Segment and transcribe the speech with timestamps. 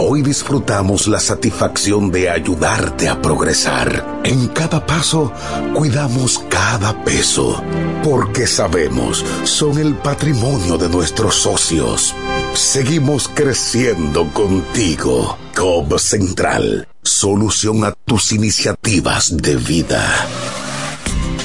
[0.00, 4.20] Hoy disfrutamos la satisfacción de ayudarte a progresar.
[4.24, 5.32] En cada paso,
[5.72, 7.62] cuidamos cada peso,
[8.02, 12.09] porque sabemos, son el patrimonio de nuestros socios.
[12.54, 15.38] Seguimos creciendo contigo.
[15.56, 20.26] COP Central, solución a tus iniciativas de vida.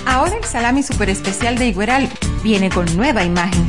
[0.05, 2.09] Ahora el salami super especial de Igueral
[2.43, 3.67] viene con nueva imagen.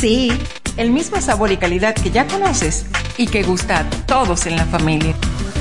[0.00, 0.32] Sí,
[0.76, 2.86] el mismo sabor y calidad que ya conoces
[3.16, 5.14] y que gusta a todos en la familia.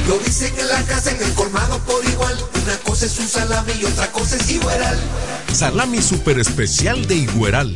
[0.08, 2.38] Lo dicen en la casa, en el colmado por igual.
[2.64, 5.00] Una cosa es un salami y otra cosa es Igueral.
[5.54, 7.76] Salami super especial de Igueral.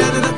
[0.00, 0.37] Yanına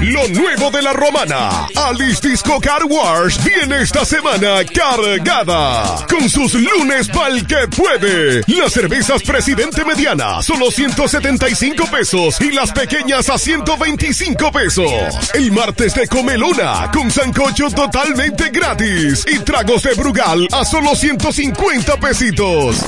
[0.00, 1.68] Lo nuevo de la romana.
[1.76, 6.04] Alice Disco Car Wash viene esta semana cargada.
[6.10, 8.42] Con sus lunes pa'l que puede.
[8.48, 12.40] Las cervezas Presidente Mediana, solo 175 pesos.
[12.40, 14.90] Y las pequeñas a 125 pesos.
[15.34, 19.24] El martes de Comelona, con sancocho totalmente gratis.
[19.28, 22.84] Y tragos de Brugal a solo 150 pesitos.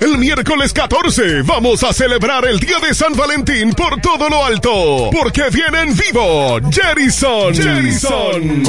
[0.00, 5.10] El miércoles 14 vamos a celebrar el Día de San Valentín por todo lo alto.
[5.12, 7.54] Porque viene en vivo Jerison.
[7.54, 8.62] Jerison.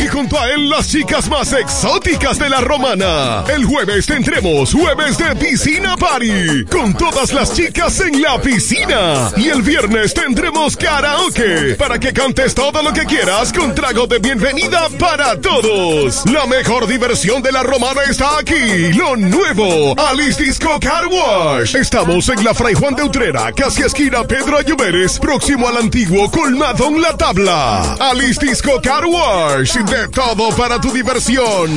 [0.00, 3.44] Y junto a él las chicas más exóticas de la romana.
[3.54, 6.64] El jueves tendremos jueves de piscina party.
[6.64, 9.30] Con todas las chicas en la piscina.
[9.36, 11.76] Y el viernes tendremos karaoke.
[11.78, 16.24] Para que cantes todo lo que quieras con trago de bienvenida para todos.
[16.26, 18.92] La mejor diversión de la romana está aquí.
[18.94, 19.94] Lo nuevo.
[20.00, 21.76] Alice Disco Car Wash.
[21.76, 26.88] Estamos en la Fray Juan de Utrera, casi esquina Pedro Ayuberes, próximo al antiguo colmado
[26.88, 27.94] en la tabla.
[28.00, 29.11] Alice Disco Car Wash.
[29.12, 31.70] De todo para tu diversión.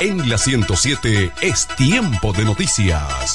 [0.00, 3.34] En la 107 es tiempo de noticias.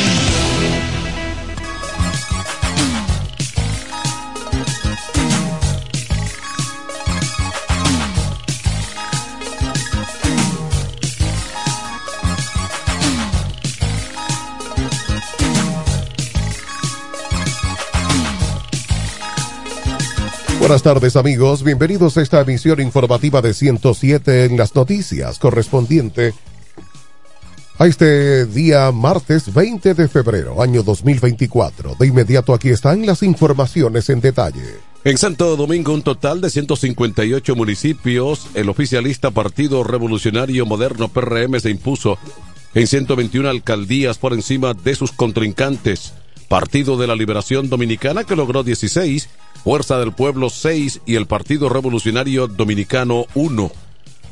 [20.61, 26.35] Buenas tardes amigos, bienvenidos a esta emisión informativa de 107 en las noticias correspondiente
[27.79, 31.95] a este día martes 20 de febrero año 2024.
[31.95, 34.75] De inmediato aquí están las informaciones en detalle.
[35.03, 41.71] En Santo Domingo, un total de 158 municipios, el oficialista Partido Revolucionario Moderno PRM se
[41.71, 42.19] impuso
[42.75, 46.13] en 121 alcaldías por encima de sus contrincantes.
[46.47, 49.27] Partido de la Liberación Dominicana que logró 16,
[49.63, 53.71] Fuerza del Pueblo 6 y el Partido Revolucionario Dominicano 1.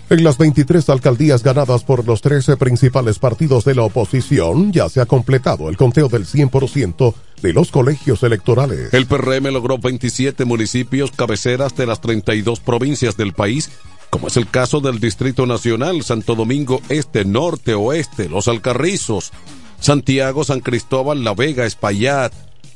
[0.09, 5.01] En las 23 alcaldías ganadas por los 13 principales partidos de la oposición, ya se
[5.01, 8.91] ha completado el conteo del 100% de los colegios electorales.
[8.91, 13.69] El PRM logró 27 municipios cabeceras de las 32 provincias del país,
[14.09, 19.31] como es el caso del Distrito Nacional, Santo Domingo Este, Norte, Oeste, Los Alcarrizos,
[19.79, 22.33] Santiago, San Cristóbal, La Vega, Espaillat,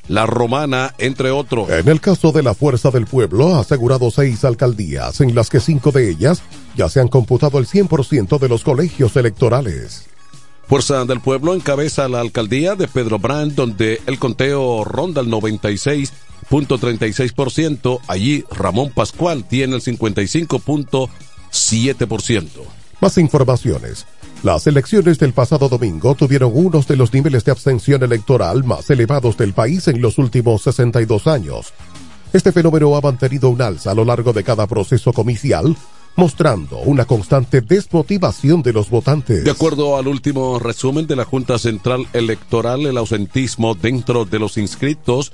[0.08, 1.70] La Romana, entre otros.
[1.70, 5.62] En el caso de la Fuerza del Pueblo, ha asegurado seis alcaldías, en las que
[5.62, 6.44] cinco de ellas
[6.76, 10.08] ya se han computado el 100% de los colegios electorales.
[10.68, 18.00] Fuerza del Pueblo encabeza la alcaldía de Pedro Brand, donde el conteo ronda el 96.36%.
[18.08, 22.50] Allí Ramón Pascual tiene el 55.7%.
[23.02, 24.06] Más informaciones.
[24.44, 29.38] Las elecciones del pasado domingo tuvieron unos de los niveles de abstención electoral más elevados
[29.38, 31.74] del país en los últimos 62 años.
[32.34, 35.78] Este fenómeno ha mantenido un alza a lo largo de cada proceso comicial,
[36.18, 39.46] mostrando una constante desmotivación de los votantes.
[39.46, 44.58] De acuerdo al último resumen de la Junta Central Electoral, el ausentismo dentro de los
[44.58, 45.32] inscritos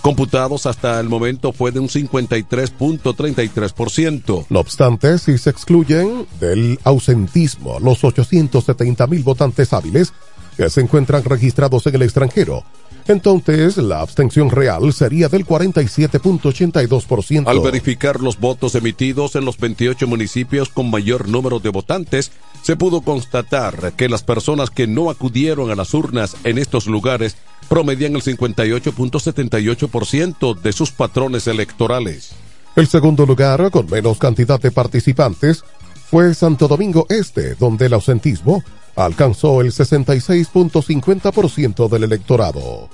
[0.00, 4.46] computados hasta el momento fue de un 53.33%.
[4.48, 10.12] No obstante, si se excluyen del ausentismo los 870 mil votantes hábiles
[10.56, 12.64] que se encuentran registrados en el extranjero,
[13.08, 17.48] entonces la abstención real sería del 47.82%.
[17.48, 22.30] Al verificar los votos emitidos en los 28 municipios con mayor número de votantes,
[22.62, 27.36] se pudo constatar que las personas que no acudieron a las urnas en estos lugares
[27.68, 32.32] promedian el 58.78% de sus patrones electorales.
[32.76, 35.64] El segundo lugar, con menos cantidad de participantes,
[36.10, 38.62] fue Santo Domingo Este, donde el ausentismo
[38.96, 42.88] alcanzó el 66.50% del electorado.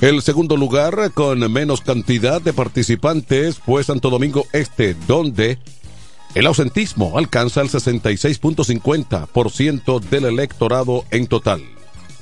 [0.00, 5.58] El segundo lugar, con menos cantidad de participantes, fue Santo Domingo Este, donde
[6.36, 11.62] el ausentismo alcanza el 66.50% del electorado en total.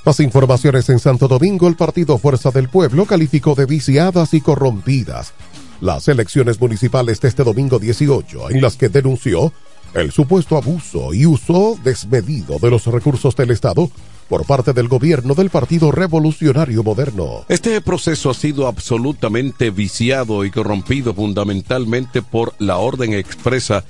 [0.06, 5.34] Más informaciones en Santo Domingo, el partido Fuerza del Pueblo calificó de viciadas y corrompidas
[5.80, 9.52] las elecciones municipales de este domingo 18, en las que denunció
[9.94, 13.90] el supuesto abuso y uso desmedido de los recursos del Estado
[14.28, 17.44] por parte del gobierno del Partido Revolucionario Moderno.
[17.48, 23.84] Este proceso ha sido absolutamente viciado y corrompido fundamentalmente por la orden expresa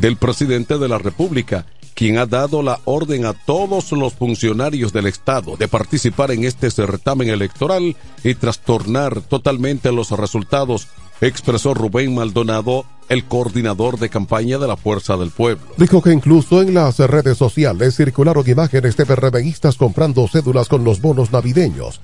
[0.00, 5.06] del presidente de la República, quien ha dado la orden a todos los funcionarios del
[5.06, 10.88] Estado de participar en este certamen electoral y trastornar totalmente los resultados
[11.20, 15.66] expresó Rubén Maldonado, el coordinador de campaña de la Fuerza del Pueblo.
[15.76, 21.00] Dijo que incluso en las redes sociales circularon imágenes de PRMistas comprando cédulas con los
[21.00, 22.00] bonos navideños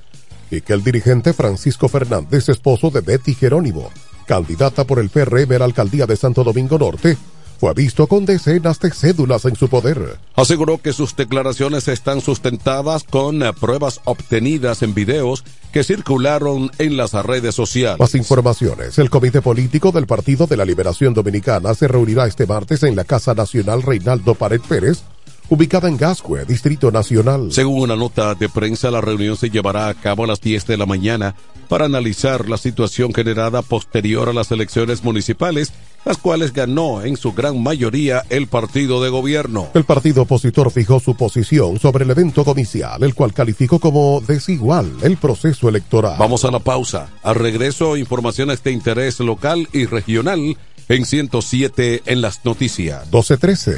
[0.50, 3.90] y que el dirigente Francisco Fernández, esposo de Betty Jerónimo,
[4.26, 7.16] candidata por el PRM a la alcaldía de Santo Domingo Norte,
[7.58, 10.18] fue visto con decenas de cédulas en su poder.
[10.34, 16.96] Aseguró que sus declaraciones están sustentadas con eh, pruebas obtenidas en videos que circularon en
[16.96, 17.98] las redes sociales.
[17.98, 18.98] Más informaciones.
[18.98, 23.04] El Comité Político del Partido de la Liberación Dominicana se reunirá este martes en la
[23.04, 25.02] Casa Nacional Reinaldo Pared Pérez
[25.48, 27.52] ubicada en Gascue, Distrito Nacional.
[27.52, 30.76] Según una nota de prensa, la reunión se llevará a cabo a las 10 de
[30.76, 31.34] la mañana
[31.68, 35.72] para analizar la situación generada posterior a las elecciones municipales
[36.06, 39.68] las cuales ganó en su gran mayoría el partido de gobierno.
[39.74, 44.92] El partido opositor fijó su posición sobre el evento comicial, el cual calificó como desigual
[45.02, 46.14] el proceso electoral.
[46.16, 47.10] Vamos a la pausa.
[47.24, 50.56] Al regreso, informaciones de interés local y regional
[50.88, 53.02] en 107 en las noticias.
[53.04, 53.76] 1213.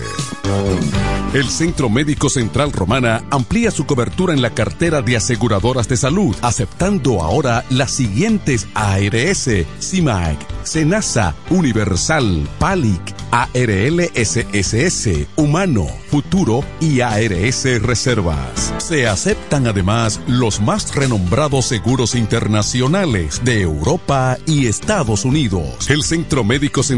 [1.34, 6.34] El Centro Médico Central Romana amplía su cobertura en la cartera de aseguradoras de salud,
[6.40, 17.82] aceptando ahora las siguientes ARS, CIMAC, SENASA, Universal, PALIC, ARL SSS, Humano, Futuro y ARS
[17.82, 18.72] Reservas.
[18.78, 25.90] Se aceptan además los más renombrados seguros internacionales de Europa y Estados Unidos.
[25.90, 26.97] El Centro Médico Central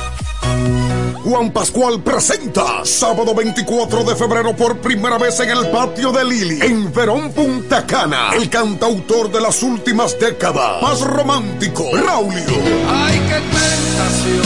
[1.23, 6.59] Juan Pascual presenta sábado 24 de febrero por primera vez en el patio de Lili,
[6.61, 12.43] en Verón Punta Cana, el cantautor de las últimas décadas, más romántico, Raulio.
[12.89, 14.45] Ay, qué tentación,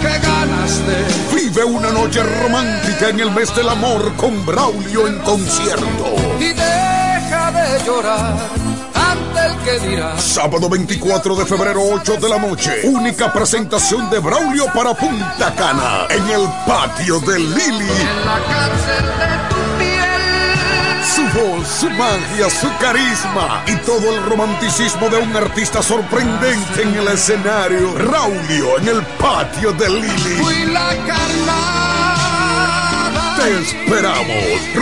[0.00, 1.36] qué ganas de.
[1.36, 6.16] Vive una noche romántica en el mes del amor con Braulio en concierto.
[6.40, 8.67] Y deja de llorar
[10.18, 12.80] Sábado 24 de febrero, 8 de la noche.
[12.84, 17.86] Única presentación de Braulio para Punta Cana en el patio de Lili.
[18.24, 21.04] La cárcel de tu piel.
[21.04, 26.94] Su voz, su magia, su carisma y todo el romanticismo de un artista sorprendente en
[26.94, 27.94] el escenario.
[27.98, 30.42] Raulio en el patio de Lili.
[30.42, 31.97] Fui la carnada.
[33.38, 34.34] Te esperamos.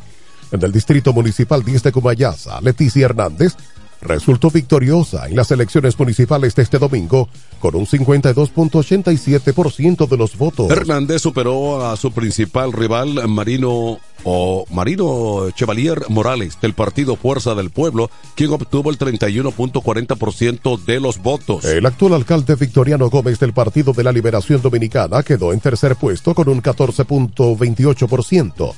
[0.51, 3.55] en el Distrito Municipal 10 de Cumayasa, Leticia Hernández,
[4.01, 10.71] resultó victoriosa en las elecciones municipales de este domingo con un 52.87% de los votos.
[10.71, 17.71] Hernández superó a su principal rival, Marino o Marino Chevalier Morales, del partido Fuerza del
[17.71, 21.63] Pueblo, quien obtuvo el 31.40% de los votos.
[21.65, 26.35] El actual alcalde Victoriano Gómez del Partido de la Liberación Dominicana quedó en tercer puesto
[26.35, 28.73] con un 14.28%,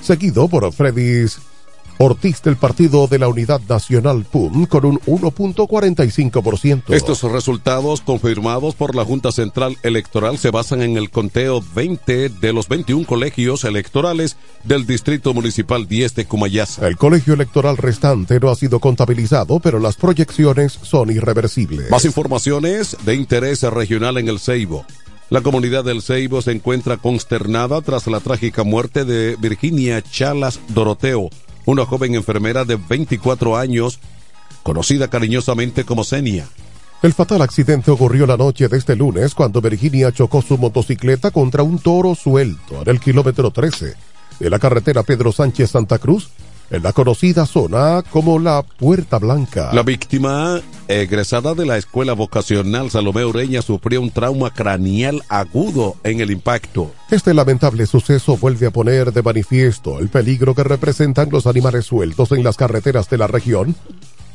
[0.00, 1.38] seguido por Fredis
[1.98, 6.94] Ortiz del Partido de la Unidad Nacional PUM con un 1.45%.
[6.94, 12.52] Estos resultados confirmados por la Junta Central Electoral se basan en el conteo 20 de
[12.52, 16.86] los 21 colegios electorales del Distrito Municipal 10 de Cumayasa.
[16.86, 21.90] El colegio electoral restante no ha sido contabilizado, pero las proyecciones son irreversibles.
[21.90, 24.84] Más informaciones de interés regional en el Ceibo.
[25.28, 31.30] La comunidad del Ceibo se encuentra consternada tras la trágica muerte de Virginia Chalas Doroteo,
[31.66, 34.00] una joven enfermera de 24 años,
[34.62, 36.48] conocida cariñosamente como Senia.
[37.02, 41.62] El fatal accidente ocurrió la noche de este lunes cuando Virginia chocó su motocicleta contra
[41.62, 43.94] un toro suelto en el kilómetro 13
[44.40, 46.30] de la carretera Pedro Sánchez Santa Cruz,
[46.70, 49.70] en la conocida zona como la Puerta Blanca.
[49.72, 56.20] La víctima, egresada de la escuela vocacional Salomé Ureña, sufrió un trauma craneal agudo en
[56.20, 56.92] el impacto.
[57.10, 62.32] Este lamentable suceso vuelve a poner de manifiesto el peligro que representan los animales sueltos
[62.32, 63.74] en las carreteras de la región,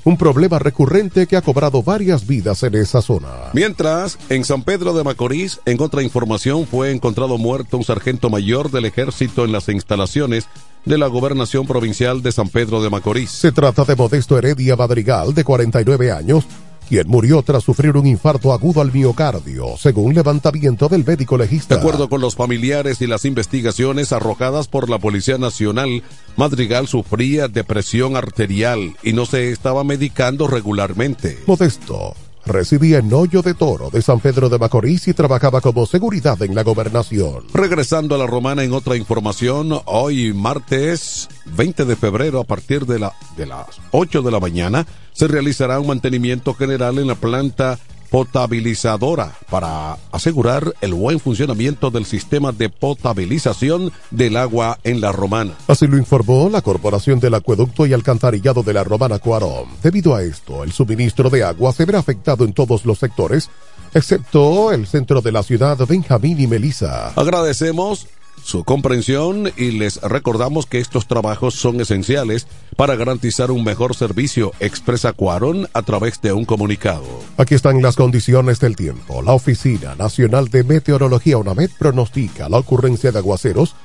[0.03, 3.27] un problema recurrente que ha cobrado varias vidas en esa zona.
[3.53, 8.71] Mientras, en San Pedro de Macorís, en otra información, fue encontrado muerto un sargento mayor
[8.71, 10.47] del ejército en las instalaciones
[10.85, 13.29] de la gobernación provincial de San Pedro de Macorís.
[13.29, 16.45] Se trata de Modesto Heredia Madrigal, de 49 años,
[16.91, 21.75] quien murió tras sufrir un infarto agudo al miocardio, según levantamiento del médico legista.
[21.75, 26.03] De acuerdo con los familiares y las investigaciones arrojadas por la Policía Nacional,
[26.35, 31.39] Madrigal sufría depresión arterial y no se estaba medicando regularmente.
[31.47, 32.13] Modesto
[32.45, 36.55] residía en Hoyo de Toro de San Pedro de Macorís y trabajaba como seguridad en
[36.55, 37.45] la gobernación.
[37.53, 42.99] Regresando a la romana en otra información, hoy martes 20 de febrero a partir de,
[42.99, 47.79] la, de las 8 de la mañana se realizará un mantenimiento general en la planta
[48.11, 55.53] potabilizadora para asegurar el buen funcionamiento del sistema de potabilización del agua en la Romana.
[55.67, 59.69] Así lo informó la Corporación del Acueducto y Alcantarillado de la Romana Cuarón.
[59.81, 63.49] Debido a esto, el suministro de agua se verá afectado en todos los sectores,
[63.93, 67.13] excepto el centro de la ciudad, Benjamín y Melissa.
[67.15, 68.07] Agradecemos
[68.43, 74.51] su comprensión y les recordamos que estos trabajos son esenciales para garantizar un mejor servicio,
[74.59, 77.05] expresa Cuarón a través de un comunicado.
[77.37, 79.21] Aquí están las condiciones del tiempo.
[79.21, 83.75] La Oficina Nacional de Meteorología UNAMED pronostica la ocurrencia de aguaceros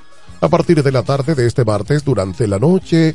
[0.41, 3.15] a partir de la tarde de este martes durante la noche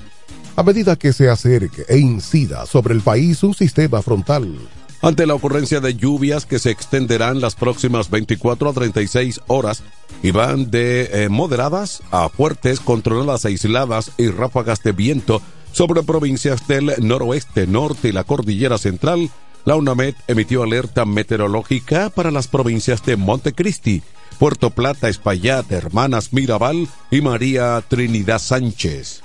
[0.55, 4.53] a medida que se acerque e incida sobre el país un sistema frontal.
[5.01, 9.83] Ante la ocurrencia de lluvias que se extenderán las próximas 24 a 36 horas
[10.23, 16.67] y van de eh, moderadas a fuertes, controladas aisladas y ráfagas de viento sobre provincias
[16.67, 19.29] del noroeste, norte y la cordillera central,
[19.63, 24.01] la UNAMED emitió alerta meteorológica para las provincias de Montecristi,
[24.39, 29.21] Puerto Plata, Espaillat, Hermanas Mirabal y María Trinidad Sánchez.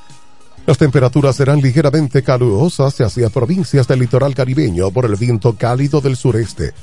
[0.66, 6.16] Las temperaturas serán ligeramente calurosas hacia provincias del litoral caribeño por el viento cálido del
[6.16, 6.74] sureste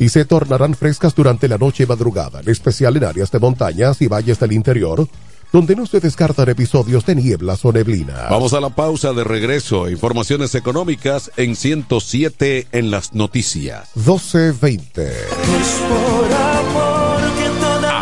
[0.00, 4.00] y se tornarán frescas durante la noche y madrugada, en especial en áreas de montañas
[4.00, 5.06] y valles del interior,
[5.52, 8.28] donde no se descartan episodios de nieblas o neblina.
[8.30, 9.90] Vamos a la pausa de regreso.
[9.90, 13.90] Informaciones económicas en 107 en las noticias.
[13.94, 15.12] 1220.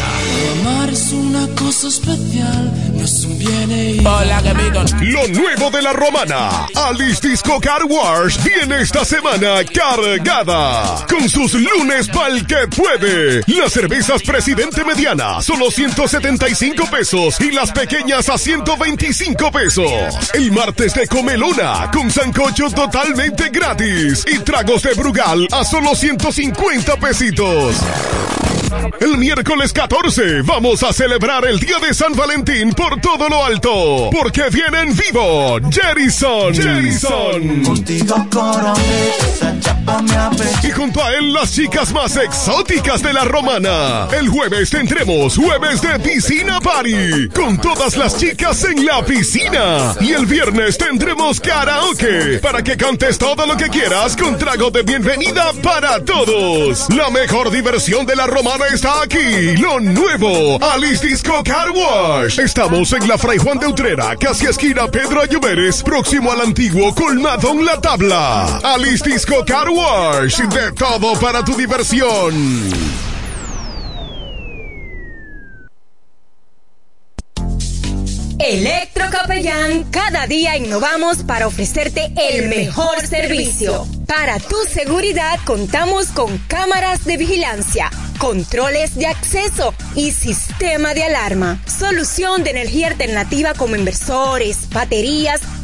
[0.00, 3.98] Amar es una cosa especial, no es un bien y...
[4.00, 4.42] Hola,
[5.00, 6.66] Lo nuevo de la romana.
[6.74, 11.06] Alice Disco Car Wars viene esta semana cargada.
[11.08, 13.42] Con sus lunes pa'l que puede.
[13.46, 17.40] Las cervezas Presidente Mediana, solo 175 pesos.
[17.40, 20.30] Y las pequeñas a 125 pesos.
[20.34, 24.24] El martes de Comelona, con sancocho totalmente gratis.
[24.26, 27.76] Y tragos de Brugal a solo 150 pesitos.
[29.00, 34.10] El miércoles 14 vamos a celebrar el día de San Valentín por todo lo alto.
[34.10, 36.54] Porque viene en vivo Jerison.
[36.54, 37.62] Jerison.
[40.62, 44.08] Y junto a él las chicas más exóticas de la romana.
[44.12, 47.28] El jueves tendremos jueves de piscina party.
[47.34, 49.94] Con todas las chicas en la piscina.
[50.00, 52.38] Y el viernes tendremos karaoke.
[52.40, 56.88] Para que cantes todo lo que quieras con trago de bienvenida para todos.
[56.90, 59.56] La mejor diversión de la romana está aquí.
[59.56, 62.38] Lo nuevo, Alice Disco Car Wash.
[62.38, 67.50] Estamos en la Fray Juan de Utrera, casi esquina Pedro Ayuberes, próximo al antiguo colmado
[67.50, 68.58] en la tabla.
[68.62, 73.02] Alice Disco Car Wash, de todo para tu diversión.
[78.44, 83.86] Electro Capellán, cada día innovamos para ofrecerte el mejor servicio.
[84.06, 87.88] Para tu seguridad contamos con cámaras de vigilancia,
[88.22, 91.60] controles de acceso y sistema de alarma.
[91.66, 95.40] Solución de energía alternativa como inversores, baterías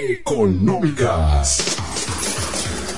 [0.00, 1.76] Económicas.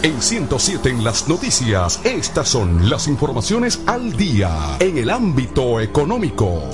[0.02, 6.70] En 107 en las noticias, estas son las informaciones al día en el ámbito económico.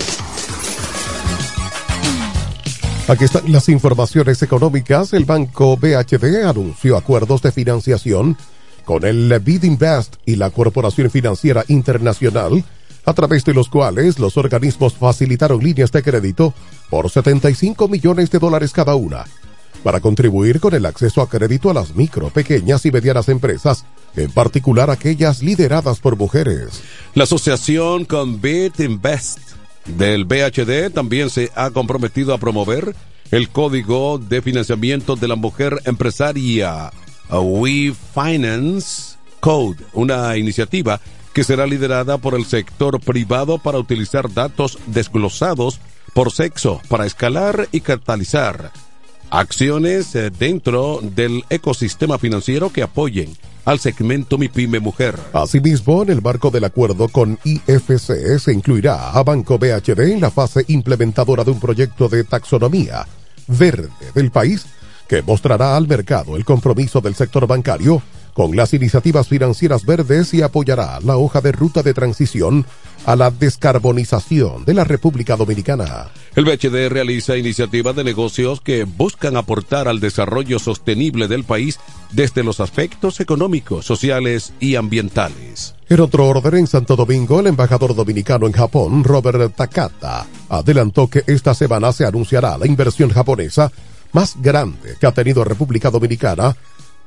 [3.07, 5.13] Aquí están las informaciones económicas.
[5.13, 8.37] El banco BHD anunció acuerdos de financiación
[8.83, 12.65] con el Bid Invest y la Corporación Financiera Internacional,
[13.05, 16.53] a través de los cuales los organismos facilitaron líneas de crédito
[16.89, 19.23] por 75 millones de dólares cada una
[19.87, 23.85] para contribuir con el acceso a crédito a las micro, pequeñas y medianas empresas,
[24.17, 26.81] en particular aquellas lideradas por mujeres.
[27.13, 29.39] La asociación con Bit Invest
[29.85, 32.93] del BHD también se ha comprometido a promover
[33.31, 36.91] el código de financiamiento de la mujer empresaria
[37.31, 40.99] We Finance Code, una iniciativa
[41.31, 45.79] que será liderada por el sector privado para utilizar datos desglosados
[46.13, 48.73] por sexo para escalar y catalizar
[49.29, 53.35] acciones eh, dentro del ecosistema financiero que apoyen
[53.65, 55.19] al segmento MIPYME Mujer.
[55.33, 60.31] Asimismo, en el marco del acuerdo con IFC se incluirá a Banco BHD en la
[60.31, 63.05] fase implementadora de un proyecto de taxonomía
[63.47, 64.65] verde del país
[65.07, 68.01] que mostrará al mercado el compromiso del sector bancario
[68.37, 72.67] con las iniciativas financieras verdes y apoyará la hoja de ruta de transición
[73.07, 76.09] a la descarbonización de la República Dominicana.
[76.35, 81.79] El BHD realiza iniciativas de negocios que buscan aportar al desarrollo sostenible del país
[82.11, 85.73] desde los aspectos económicos, sociales y ambientales.
[85.89, 91.23] En otro orden, en Santo Domingo, el embajador dominicano en Japón, Robert Takata, adelantó que
[91.25, 93.71] esta semana se anunciará la inversión japonesa
[94.11, 96.55] más grande que ha tenido República Dominicana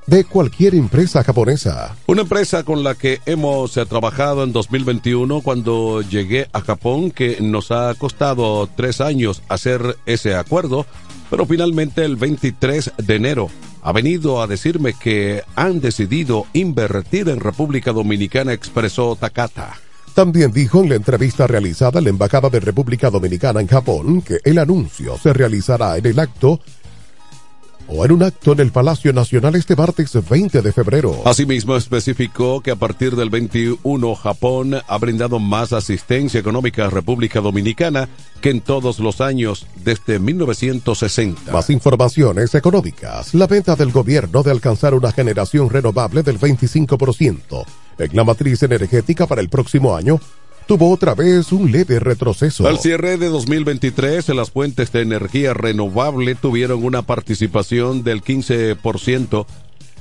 [0.06, 1.96] de cualquier empresa japonesa.
[2.06, 7.38] Una empresa con la que hemos eh, trabajado en 2021 cuando llegué a Japón, que
[7.40, 10.86] nos ha costado tres años hacer ese acuerdo,
[11.30, 13.50] pero finalmente el 23 de enero
[13.82, 19.78] ha venido a decirme que han decidido invertir en República Dominicana, expresó Takata.
[20.14, 24.38] También dijo en la entrevista realizada en la Embajada de República Dominicana en Japón que
[24.44, 26.60] el anuncio se realizará en el acto
[27.92, 31.22] o en un acto en el Palacio Nacional este martes 20 de febrero.
[31.24, 37.40] Asimismo, especificó que a partir del 21 Japón ha brindado más asistencia económica a República
[37.40, 38.08] Dominicana
[38.40, 41.52] que en todos los años desde 1960.
[41.52, 43.34] Más informaciones económicas.
[43.34, 47.64] La venta del gobierno de alcanzar una generación renovable del 25%
[47.98, 50.20] en la matriz energética para el próximo año
[50.70, 52.64] tuvo otra vez un leve retroceso.
[52.68, 59.46] Al cierre de 2023, las fuentes de energía renovable tuvieron una participación del 15%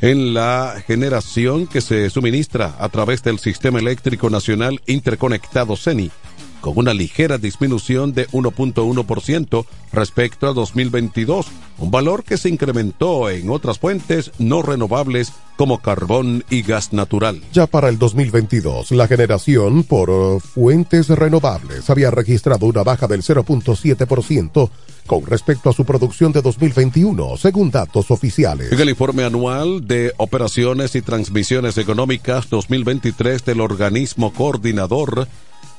[0.01, 6.11] en la generación que se suministra a través del Sistema Eléctrico Nacional Interconectado CENI
[6.61, 13.49] con una ligera disminución de 1.1% respecto a 2022, un valor que se incrementó en
[13.49, 17.41] otras fuentes no renovables como carbón y gas natural.
[17.51, 23.23] Ya para el 2022, la generación por uh, fuentes renovables había registrado una baja del
[23.23, 24.69] 0.7%
[25.05, 28.71] con respecto a su producción de 2021, según datos oficiales.
[28.71, 35.27] En el informe anual de operaciones y transmisiones económicas 2023 del organismo coordinador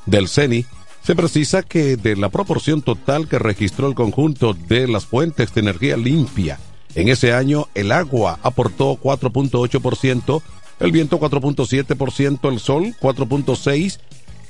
[0.06, 0.66] del CENI,
[1.02, 5.60] se precisa que de la proporción total que registró el conjunto de las fuentes de
[5.60, 6.58] energía limpia,
[6.94, 10.42] en ese año el agua aportó 4.8%,
[10.80, 13.98] el viento 4.7%, el sol 4.6%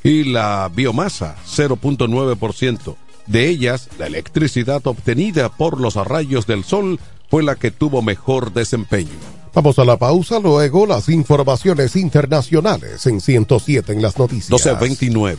[0.02, 2.96] y la biomasa 0.9%.
[3.26, 8.52] De ellas, la electricidad obtenida por los rayos del sol fue la que tuvo mejor
[8.52, 9.39] desempeño.
[9.52, 14.50] Vamos a la pausa, luego las informaciones internacionales en 107 en las noticias.
[14.50, 15.38] 1229.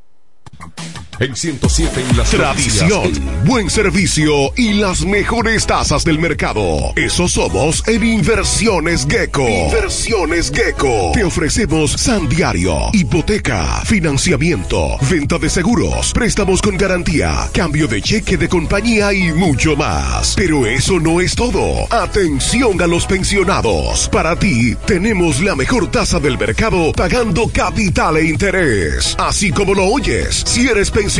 [1.21, 3.11] En 107 en las Tradición,
[3.45, 6.93] buen servicio y las mejores tasas del mercado.
[6.95, 9.47] Eso somos en Inversiones Gecko.
[9.47, 11.11] Inversiones Gecko.
[11.13, 18.35] Te ofrecemos San Diario, hipoteca, financiamiento, venta de seguros, préstamos con garantía, cambio de cheque
[18.35, 20.33] de compañía y mucho más.
[20.35, 21.85] Pero eso no es todo.
[21.91, 24.09] Atención a los pensionados.
[24.09, 29.15] Para ti tenemos la mejor tasa del mercado pagando capital e interés.
[29.19, 31.10] Así como lo oyes, si eres pensionado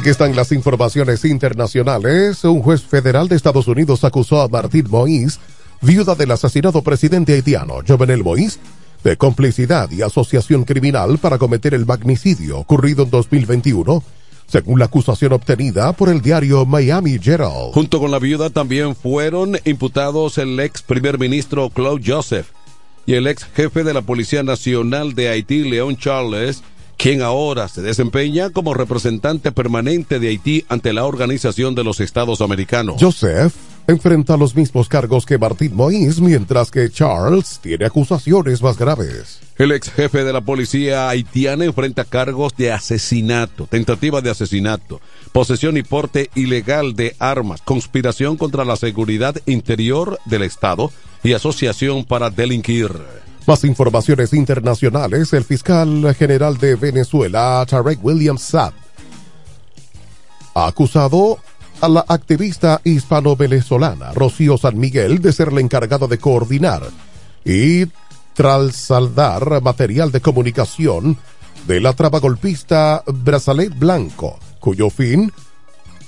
[0.00, 2.42] Aquí están las informaciones internacionales.
[2.44, 5.38] Un juez federal de Estados Unidos acusó a Martín Moïse,
[5.82, 8.56] viuda del asesinado presidente haitiano Jovenel Moïse,
[9.04, 14.02] de complicidad y asociación criminal para cometer el magnicidio ocurrido en 2021,
[14.46, 17.74] según la acusación obtenida por el diario Miami Herald.
[17.74, 22.46] Junto con la viuda también fueron imputados el ex primer ministro Claude Joseph
[23.04, 26.62] y el ex jefe de la Policía Nacional de Haití, León Charles,
[27.00, 32.42] quien ahora se desempeña como representante permanente de Haití ante la Organización de los Estados
[32.42, 32.96] Americanos.
[33.00, 33.54] Joseph
[33.86, 39.40] enfrenta los mismos cargos que Martín Moïse, mientras que Charles tiene acusaciones más graves.
[39.56, 45.00] El ex jefe de la policía haitiana enfrenta cargos de asesinato, tentativa de asesinato,
[45.32, 50.92] posesión y porte ilegal de armas, conspiración contra la seguridad interior del Estado
[51.22, 52.92] y asociación para delinquir.
[53.46, 55.32] Más informaciones internacionales.
[55.32, 58.72] El fiscal general de Venezuela, Tarek William Saab,
[60.54, 61.38] ha acusado
[61.80, 66.82] a la activista hispano-venezolana Rocío San Miguel de ser la encargada de coordinar
[67.44, 67.86] y
[68.34, 71.16] trasladar material de comunicación
[71.66, 75.32] de la traba golpista Brazalet Blanco, cuyo fin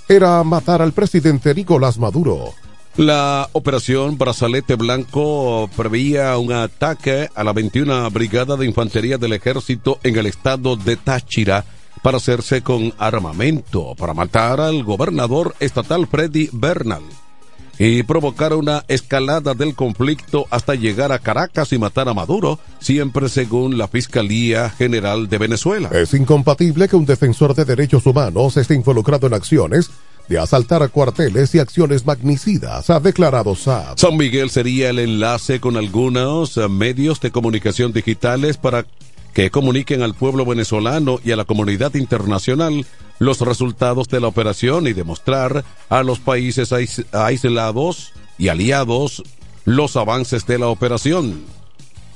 [0.09, 2.53] era matar al presidente Nicolás Maduro.
[2.97, 9.99] La operación Brazalete Blanco preveía un ataque a la 21 Brigada de Infantería del Ejército
[10.03, 11.65] en el estado de Táchira
[12.03, 17.03] para hacerse con armamento para matar al gobernador estatal Freddy Bernal
[17.79, 23.29] y provocar una escalada del conflicto hasta llegar a Caracas y matar a Maduro, siempre
[23.31, 25.89] según la Fiscalía General de Venezuela.
[25.93, 29.91] Es incompatible que un defensor de derechos humanos esté involucrado en acciones
[30.29, 33.99] de asaltar a cuarteles y acciones magnicidas, ha declarado Saab.
[33.99, 38.87] San Miguel sería el enlace con algunos eh, medios de comunicación digitales para
[39.35, 42.85] que comuniquen al pueblo venezolano y a la comunidad internacional
[43.19, 46.73] los resultados de la operación y demostrar a los países
[47.13, 49.23] aislados y aliados
[49.65, 51.45] los avances de la operación.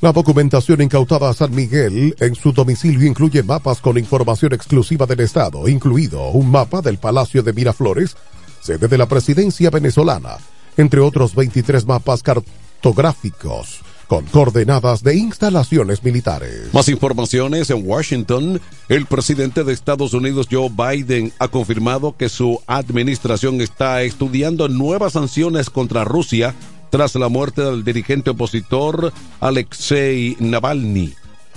[0.07, 5.19] La documentación incautada a San Miguel en su domicilio incluye mapas con información exclusiva del
[5.19, 8.17] Estado, incluido un mapa del Palacio de Miraflores,
[8.61, 10.37] sede de la presidencia venezolana,
[10.77, 16.73] entre otros 23 mapas cartográficos con coordenadas de instalaciones militares.
[16.73, 18.61] Más informaciones en Washington.
[18.89, 25.15] El presidente de Estados Unidos, Joe Biden, ha confirmado que su administración está estudiando nuevas
[25.15, 26.55] sanciones contra Rusia
[26.97, 31.13] tras la muerte del dirigente opositor Alexei Navalny,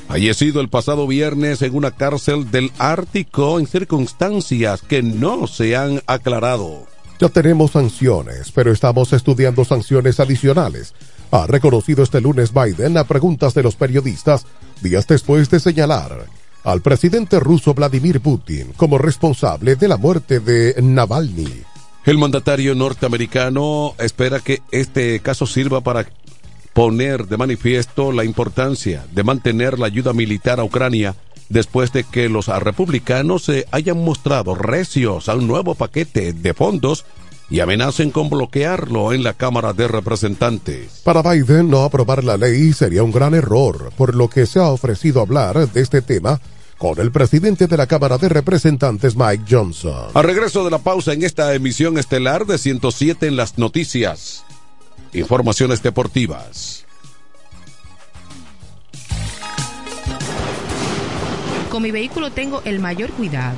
[0.10, 6.02] fallecido el pasado viernes en una cárcel del Ártico en circunstancias que no se han
[6.08, 6.88] aclarado.
[7.22, 10.94] Ya tenemos sanciones, pero estamos estudiando sanciones adicionales
[11.32, 14.46] ha reconocido este lunes Biden a preguntas de los periodistas
[14.82, 16.26] días después de señalar
[16.66, 21.64] al presidente ruso Vladimir Putin como responsable de la muerte de Navalny.
[22.10, 26.08] El mandatario norteamericano espera que este caso sirva para
[26.74, 31.16] poner de manifiesto la importancia de mantener la ayuda militar a Ucrania
[31.50, 37.06] después de que los republicanos se hayan mostrado recios a un nuevo paquete de fondos
[37.48, 41.02] y amenacen con bloquearlo en la Cámara de Representantes.
[41.04, 44.70] Para Biden, no aprobar la ley sería un gran error, por lo que se ha
[44.70, 46.42] ofrecido hablar de este tema
[46.80, 50.08] con el presidente de la Cámara de Representantes, Mike Johnson.
[50.14, 54.46] A regreso de la pausa en esta emisión estelar de 107 en las noticias.
[55.14, 56.86] Informaciones deportivas.
[61.70, 63.58] Con mi vehículo tengo el mayor cuidado.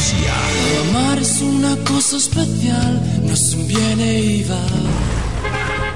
[0.89, 5.10] Amar es una cosa especial, no es un viene y va.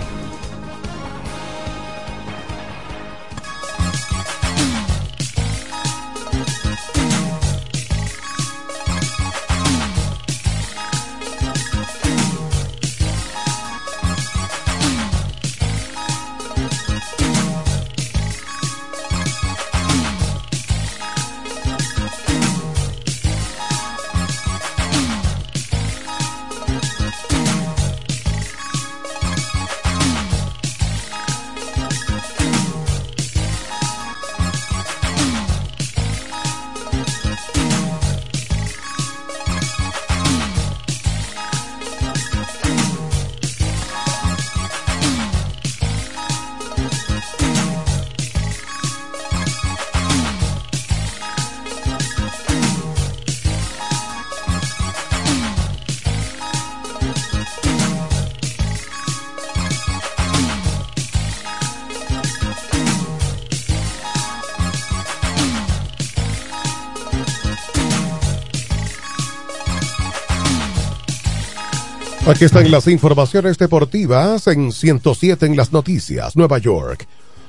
[72.32, 76.38] Aquí están las informaciones deportivas en 107 en las noticias.
[76.38, 77.06] Nueva York.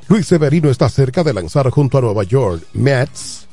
[0.09, 3.47] Luis Severino está cerca de lanzar junto a Nueva York Mets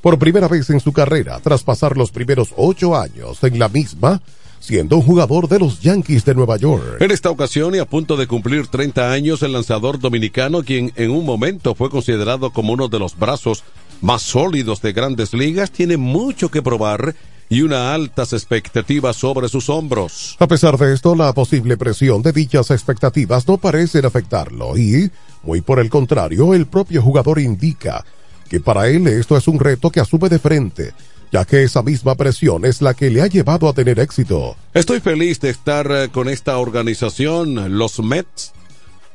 [0.00, 4.20] por primera vez en su carrera tras pasar los primeros ocho años en la misma,
[4.58, 6.96] siendo un jugador de los Yankees de Nueva York.
[6.98, 11.12] En esta ocasión y a punto de cumplir 30 años, el lanzador dominicano, quien en
[11.12, 13.62] un momento fue considerado como uno de los brazos
[14.00, 17.14] más sólidos de grandes ligas, tiene mucho que probar
[17.48, 20.36] y una altas expectativas sobre sus hombros.
[20.38, 25.10] A pesar de esto, la posible presión de dichas expectativas no parecen afectarlo y,
[25.42, 28.04] muy por el contrario, el propio jugador indica
[28.48, 30.92] que para él esto es un reto que asume de frente,
[31.30, 34.56] ya que esa misma presión es la que le ha llevado a tener éxito.
[34.74, 38.52] Estoy feliz de estar eh, con esta organización, los Mets,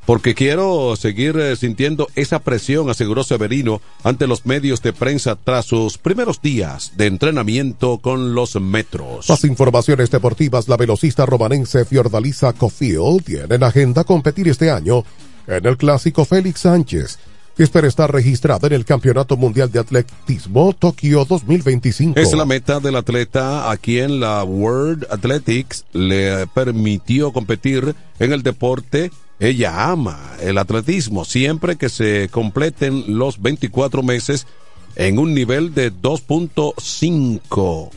[0.06, 5.66] porque quiero seguir eh, sintiendo esa presión, aseguró Severino ante los medios de prensa tras
[5.66, 9.30] sus primeros días de entrenamiento con los Metros.
[9.30, 15.04] Más informaciones deportivas, la velocista romanense Fiordalisa Cofield tiene en agenda competir este año
[15.48, 17.20] en el clásico Félix Sánchez
[17.62, 22.20] espera estar registrada en el Campeonato Mundial de Atletismo Tokio 2025.
[22.20, 28.42] Es la meta del atleta a quien la World Athletics le permitió competir en el
[28.42, 29.12] deporte.
[29.44, 34.48] Ella ama el atletismo siempre que se completen los 24 meses
[34.96, 37.90] en un nivel de 2.5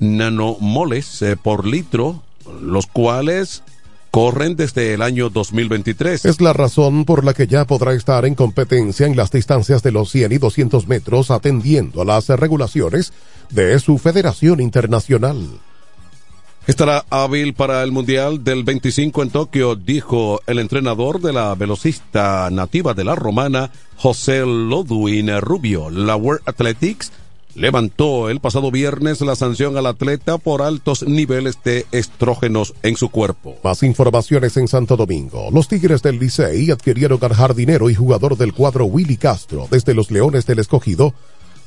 [0.00, 2.24] nanomoles eh, por litro,
[2.60, 3.62] los cuales
[4.10, 6.24] corren desde el año 2023.
[6.24, 9.92] Es la razón por la que ya podrá estar en competencia en las distancias de
[9.92, 13.12] los 100 y 200 metros atendiendo a las regulaciones
[13.50, 15.60] de su federación internacional.
[16.68, 22.50] Estará hábil para el Mundial del 25 en Tokio, dijo el entrenador de la velocista
[22.52, 25.88] nativa de la romana, José Lodwin Rubio.
[25.88, 27.10] La World Athletics
[27.54, 33.08] levantó el pasado viernes la sanción al atleta por altos niveles de estrógenos en su
[33.08, 33.56] cuerpo.
[33.64, 35.48] Más informaciones en Santo Domingo.
[35.50, 40.10] Los Tigres del Licey adquirieron al jardinero y jugador del cuadro Willy Castro desde los
[40.10, 41.14] Leones del Escogido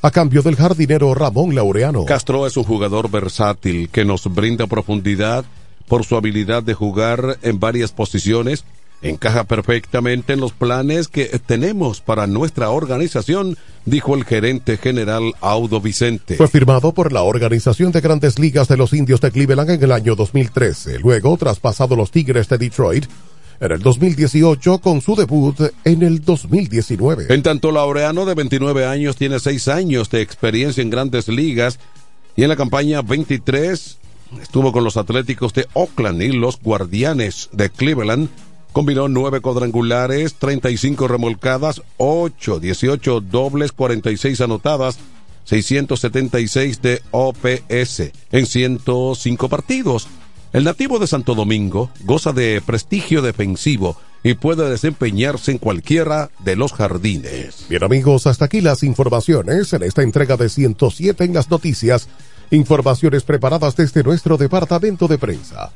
[0.02, 2.04] a cambio del jardinero Ramón Laureano.
[2.04, 5.44] Castro es un jugador versátil que nos brinda profundidad
[5.86, 8.64] por su habilidad de jugar en varias posiciones
[9.02, 15.80] encaja perfectamente en los planes que tenemos para nuestra organización, dijo el gerente general Audo
[15.80, 16.36] Vicente.
[16.36, 19.92] Fue firmado por la Organización de Grandes Ligas de los Indios de Cleveland en el
[19.92, 23.06] año 2013, luego traspasado los Tigres de Detroit
[23.62, 27.32] en el 2018 con su debut en el 2019.
[27.32, 31.78] En tanto, Laureano de 29 años tiene 6 años de experiencia en grandes ligas
[32.36, 33.98] y en la campaña 23
[34.42, 38.28] estuvo con los Atléticos de Oakland y los Guardianes de Cleveland
[38.72, 44.98] Combinó nueve cuadrangulares, 35 remolcadas, 8, 18 dobles, 46 anotadas,
[45.44, 50.08] 676 de OPS en 105 partidos.
[50.52, 56.56] El nativo de Santo Domingo goza de prestigio defensivo y puede desempeñarse en cualquiera de
[56.56, 57.64] los jardines.
[57.70, 62.08] Bien amigos, hasta aquí las informaciones en esta entrega de 107 en las noticias.
[62.50, 65.72] Informaciones preparadas desde nuestro departamento de prensa.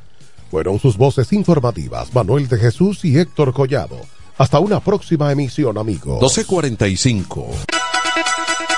[0.51, 3.99] Fueron sus voces informativas Manuel de Jesús y Héctor Collado.
[4.37, 6.21] Hasta una próxima emisión, amigos.
[6.21, 7.47] 1245.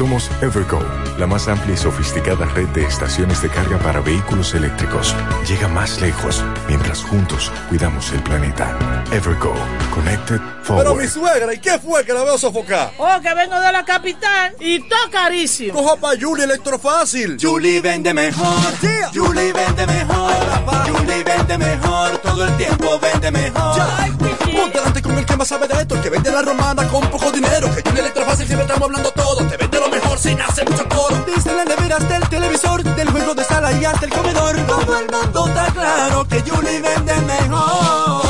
[0.00, 0.80] Somos Evergo,
[1.18, 5.14] la más amplia y sofisticada red de estaciones de carga para vehículos eléctricos.
[5.46, 8.78] Llega más lejos mientras juntos cuidamos el planeta.
[9.12, 9.52] Evergo,
[9.92, 10.84] Connected Forward.
[10.86, 12.92] Pero mi suegra, ¿y qué fue que la veo sofocar?
[12.96, 15.74] Oh, que vengo de la capital y todo carísimo.
[15.74, 17.36] Coja pa' Julie Electrofácil.
[17.38, 18.56] Julie vende mejor.
[19.12, 20.32] Julie vende mejor.
[20.88, 22.16] Julie vende mejor.
[22.22, 23.78] Todo el tiempo vende mejor.
[24.50, 27.06] Ponte delante con el que más sabe de esto, el que vende la romana con
[27.10, 27.68] poco dinero.
[27.74, 29.46] Que Julie Electrofácil siempre estamos hablando todo.
[29.46, 29.79] Te vende
[30.20, 31.24] sin hacer mucho coro.
[31.26, 34.56] Dice la nevera hasta el televisor, del juego de sala y hasta el comedor.
[34.66, 38.29] Todo el mundo está claro que Julie vende mejor.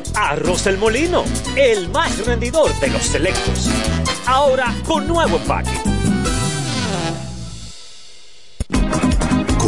[0.15, 1.23] Arroz El Molino,
[1.55, 3.69] el más rendidor de los selectos.
[4.25, 5.90] Ahora con nuevo empaque.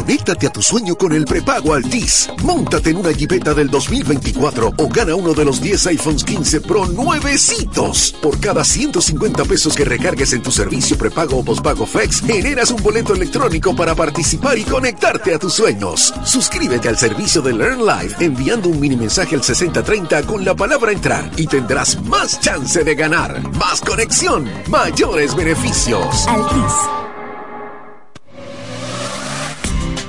[0.03, 2.29] Conéctate a tu sueño con el prepago Altis.
[2.43, 6.87] Móntate en una Jeepeta del 2024 o gana uno de los 10 iPhones 15 Pro
[6.87, 8.13] nuevecitos.
[8.21, 12.83] Por cada 150 pesos que recargues en tu servicio prepago o pospago Flex, generas un
[12.83, 16.13] boleto electrónico para participar y conectarte a tus sueños.
[16.25, 20.91] Suscríbete al servicio de Learn Live enviando un mini mensaje al 6030 con la palabra
[20.91, 23.41] entrar y tendrás más chance de ganar.
[23.53, 26.27] Más conexión, mayores beneficios.
[26.27, 27.12] Altis.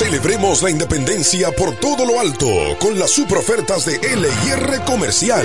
[0.00, 2.48] Celebremos la independencia por todo lo alto
[2.78, 5.44] con las super ofertas de LIR Comercial.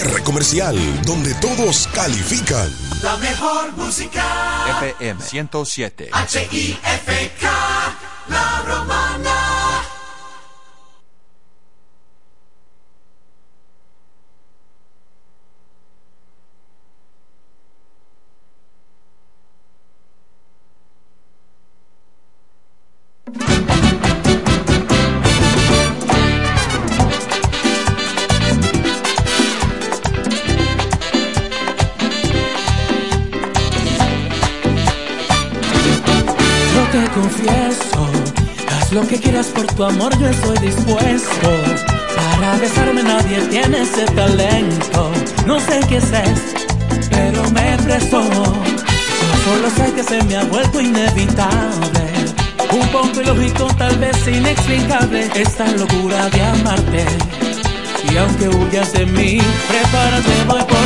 [0.03, 2.69] LIR Comercial, donde todos califican.
[3.03, 4.23] La mejor música.
[4.81, 6.09] FM 107.
[6.11, 7.49] H-I-F-K.
[8.29, 9.10] La romana.
[39.81, 41.49] Tu amor, yo estoy dispuesto.
[42.15, 45.11] Para besarme nadie tiene ese talento.
[45.47, 46.41] No sé qué es,
[47.09, 48.21] pero me prestó.
[49.43, 52.03] Solo sé que se me ha vuelto inevitable.
[52.71, 57.05] Un poco ilógico, tal vez inexplicable, esta locura de amarte.
[58.11, 60.80] Y aunque huyas de mí, prepárate, voy por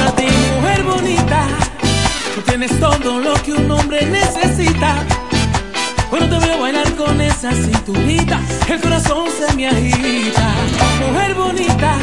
[7.53, 10.53] cinturita, el corazón se me agita.
[11.05, 11.97] Mujer bonita,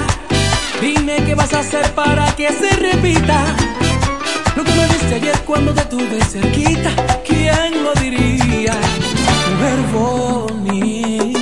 [0.80, 3.44] dime qué vas a hacer para que se repita.
[4.56, 6.90] Lo que me diste ayer cuando te tuve cerquita,
[7.26, 8.74] ¿quién lo diría?
[9.50, 11.41] Mujer bonita.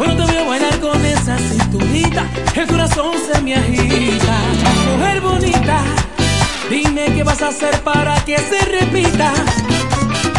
[0.00, 2.24] Cuando te veo bailar con esa cinturita,
[2.54, 4.38] el corazón se me agita.
[4.96, 5.82] Mujer bonita,
[6.70, 9.30] dime qué vas a hacer para que se repita.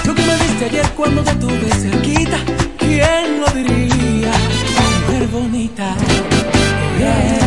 [0.03, 2.39] Lo que me diste ayer cuando te tuve cerquita,
[2.79, 4.31] ¿quién lo diría?
[5.05, 5.95] Mujer bonita.
[6.97, 7.40] Yeah.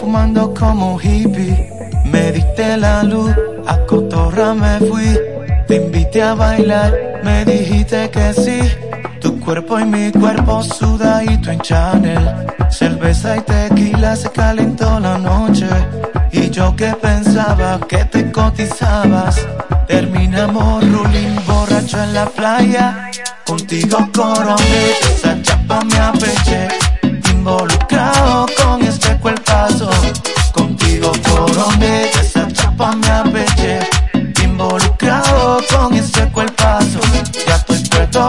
[0.00, 1.70] Fumando como hippie.
[2.06, 3.32] Me diste la luz,
[3.66, 5.18] a cotorra me fui.
[5.68, 6.92] Te invité a bailar,
[7.22, 8.60] me dijiste que sí.
[9.20, 12.24] Tu cuerpo y mi cuerpo sudadito en Chanel.
[12.70, 15.68] Cerveza y tequila se calentó la noche.
[16.32, 19.36] Y yo que pensaba que te cotizabas.
[19.86, 23.10] Terminamos ruling borracho en la playa.
[23.46, 24.82] Contigo coroné,
[25.14, 26.68] esa chapa me apeché.
[27.32, 28.46] Involucrado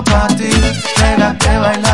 [0.04, 0.50] para ti,
[0.98, 1.91] pégate bailando.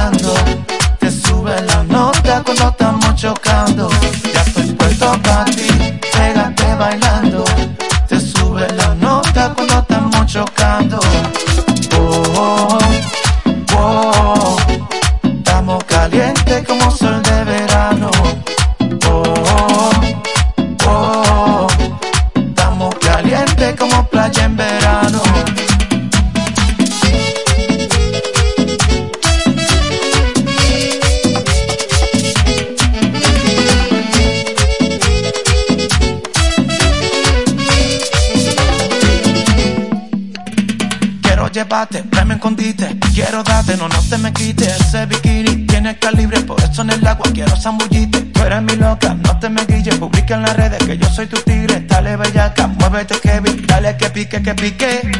[41.78, 42.98] Llevarte, me escondite.
[43.14, 44.82] Quiero darte, no, no te me quites.
[44.82, 48.20] Ese bikini tiene calibre, por eso en el agua quiero zambullite.
[48.34, 49.96] Tú eres mi loca, no te me guilles.
[49.98, 51.82] Publica en las redes que yo soy tu tigre.
[51.82, 53.64] Dale bellaca, muévete Kevin.
[53.68, 55.12] Dale que pique, que pique.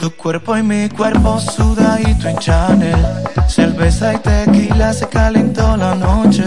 [0.00, 3.04] Tu cuerpo y mi cuerpo sudadito en Chanel.
[3.48, 6.44] Cerveza y tequila se calentó la noche.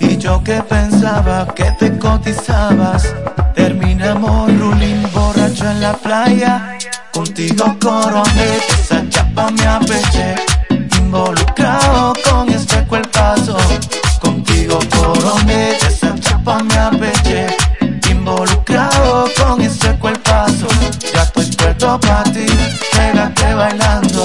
[0.00, 3.14] Y yo que pensaba que te cotizabas.
[3.54, 6.72] Terminamos ruling borracho en la playa.
[7.16, 10.34] Contigo coroné, esa chapa me apeché.
[10.98, 13.56] Involucrado con este cuerpazo.
[14.20, 17.46] Contigo coroné, esa chapa me apeché.
[18.10, 20.66] Involucrado con este cuerpazo.
[21.14, 22.44] Ya estoy puesto para ti,
[22.92, 24.24] pégate bailando.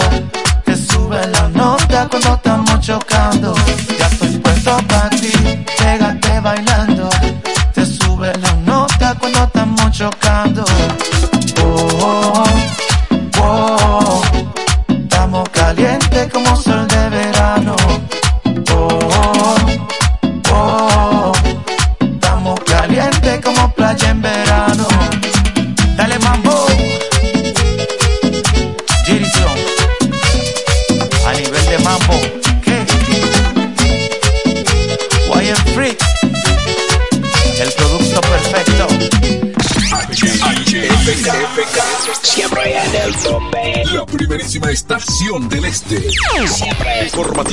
[0.65, 3.55] Te sube la nota cuando estamos chocando.
[3.97, 5.31] Ya estoy puesto para ti,
[5.77, 7.09] pégate bailando.
[7.73, 10.65] Te sube la nota cuando estamos chocando.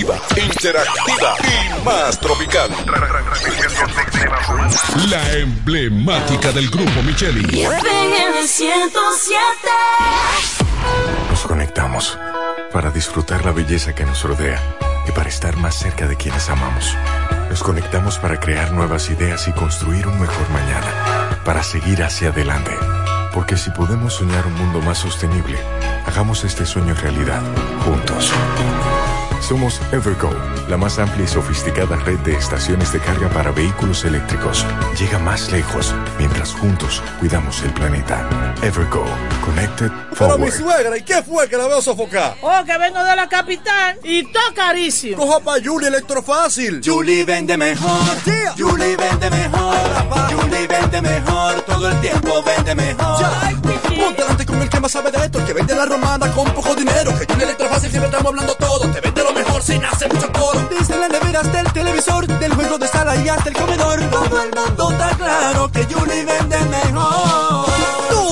[0.00, 2.70] Interactiva y más tropical.
[5.10, 7.62] La emblemática del grupo Micheli.
[7.62, 9.40] FM 107.
[11.30, 12.16] Nos conectamos
[12.72, 14.62] para disfrutar la belleza que nos rodea
[15.08, 16.96] y para estar más cerca de quienes amamos.
[17.50, 22.70] Nos conectamos para crear nuevas ideas y construir un mejor mañana, para seguir hacia adelante.
[23.34, 25.58] Porque si podemos soñar un mundo más sostenible,
[26.06, 27.42] hagamos este sueño realidad,
[27.84, 28.32] juntos.
[29.48, 30.28] Somos Evergo,
[30.68, 34.66] la más amplia y sofisticada red de estaciones de carga para vehículos eléctricos.
[34.98, 38.28] Llega más lejos mientras juntos cuidamos el planeta.
[38.60, 39.06] Evergo,
[39.46, 40.52] Connected Pero mi Forward.
[40.52, 42.36] suegra, ¿y qué fue que la veo sofocar?
[42.42, 45.16] Oh, que vengo de la capital y todo carísimo.
[45.16, 46.82] Coja pa' Julie Electrofácil.
[46.84, 48.00] Julie vende mejor.
[48.54, 49.76] Julie vende mejor.
[50.30, 51.62] Julie vende mejor.
[51.62, 53.24] Todo el tiempo vende mejor.
[53.98, 56.44] Ponte delante con el que más sabe de esto, el que vende la romana con
[56.52, 57.18] poco dinero.
[57.18, 58.90] Que Julie Electrofácil siempre estamos hablando todo.
[58.90, 60.60] Te vende lo sin hacer mucho coro.
[60.70, 64.00] Desde la nevera hasta el televisor, del juego de sala y hasta el comedor.
[64.10, 68.07] Todo el mundo está claro que Julie vende mejor.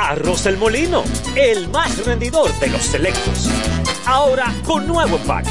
[0.00, 1.02] Arroz El Molino,
[1.34, 3.48] el más rendidor de los selectos.
[4.06, 5.50] Ahora con nuevo empaque.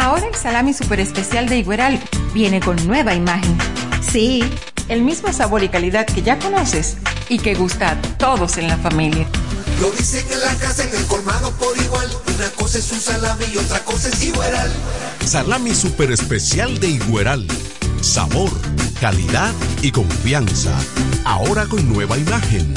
[0.00, 2.00] Ahora el salami super especial de Igueral
[2.32, 3.58] viene con nueva imagen.
[4.00, 4.42] Sí,
[4.88, 6.96] el mismo sabor y calidad que ya conoces
[7.28, 9.26] y que gusta a todos en la familia.
[9.78, 12.08] Lo dicen en la casa, en el colmado por igual.
[12.34, 14.72] Una cosa es un salami y otra cosa es igual.
[15.22, 17.46] Salami super especial de Igueral.
[18.00, 18.50] Sabor,
[19.02, 20.74] calidad y confianza.
[21.24, 22.72] Ahora con nueva imagen.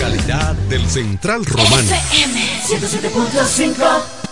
[0.00, 1.82] Calidad del Central Romano.
[1.82, 4.25] FM 107.5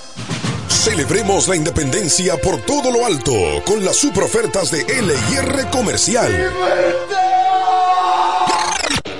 [0.85, 3.32] Celebremos la independencia por todo lo alto
[3.64, 6.30] con las super ofertas de LIR Comercial.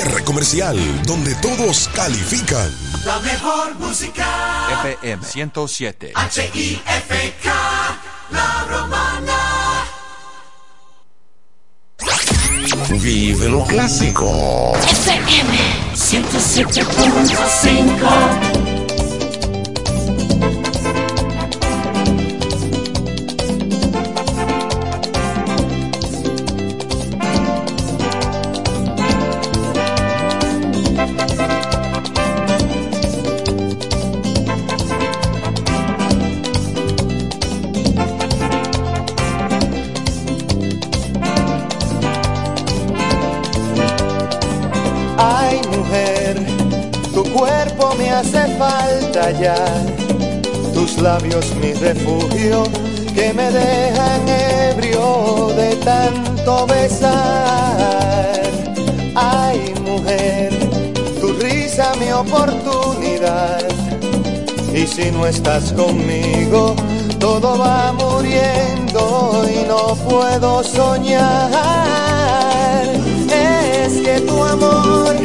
[0.00, 2.68] LIR Comercial, donde todos califican.
[3.04, 4.82] La mejor música.
[4.82, 6.12] FM 107.
[6.14, 7.52] H-I-F-K.
[8.30, 9.84] La romana.
[12.90, 14.72] Vive lo clásico.
[14.88, 15.58] FM
[15.94, 18.69] 107.5
[51.30, 52.64] labios mi refugio
[53.14, 58.42] que me dejan ebrio de tanto besar.
[59.14, 60.52] Ay, mujer,
[61.20, 63.60] tu risa mi oportunidad.
[64.74, 66.74] Y si no estás conmigo,
[67.18, 71.50] todo va muriendo y no puedo soñar.
[73.32, 75.16] Es que tu amor